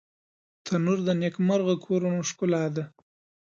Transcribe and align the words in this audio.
تنور 0.65 0.99
د 1.07 1.09
نیکمرغه 1.21 1.75
کورونو 1.85 2.19
ښکلا 2.29 2.63
ده 2.75 2.83